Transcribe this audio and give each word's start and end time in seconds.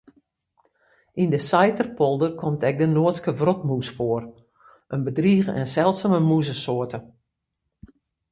Yn 1.21 1.31
de 1.33 1.39
Saiterpolder 1.49 2.31
komt 2.41 2.61
ek 2.69 2.75
de 2.79 2.87
Noardske 2.95 3.31
wrotmûs 3.39 3.89
foar, 3.97 4.23
in 4.93 5.05
bedrige 5.07 5.51
en 5.59 5.71
seldsume 5.75 6.19
mûzesoarte. 6.29 6.99